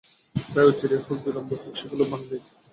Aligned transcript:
তাই 0.35 0.65
অচিরেই 0.69 1.01
হোক, 1.05 1.17
বিলম্বেই 1.25 1.59
হোক 1.61 1.73
সেগুলি 1.79 2.03
ভাঙবেই। 2.11 2.41